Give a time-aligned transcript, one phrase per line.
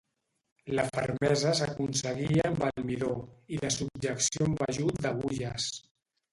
[0.77, 3.13] La fermesa s'aconseguia amb el midó
[3.59, 5.73] i la subjecció amb ajut d'agulles.